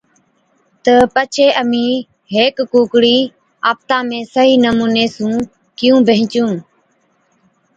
تہ 0.83 0.95
پڇي 1.13 1.47
اَمهِين 1.61 1.93
هيڪ 2.33 2.55
ڪُوڪڙِي 2.71 3.17
آپتان 3.71 4.03
۾ 4.11 4.19
صحِيح 4.33 4.57
نموني 4.65 5.05
سُون 5.15 5.33
ڪِيُون 5.77 5.99
بيهنچُون؟ 6.07 6.51